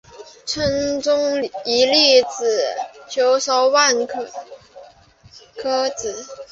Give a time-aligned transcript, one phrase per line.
[0.47, 1.13] 春种
[1.63, 2.43] 一粒粟，
[3.07, 6.25] 秋收万颗子。